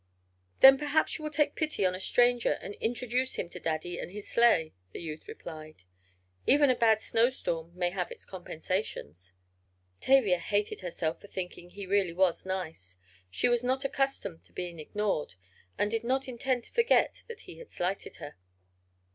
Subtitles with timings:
[0.61, 4.09] "Then perhaps you will take pity on a stranger, and introduce him to Daddy and
[4.09, 5.83] his sleigh," the youth replied.
[6.47, 9.33] "Even a bad snowstorm may have its compensations."
[9.99, 12.97] Tavia hated herself for thinking he really was nice.
[13.29, 15.35] She was not accustomed to being ignored,
[15.77, 18.37] and did not intend to forget that he had slighted her.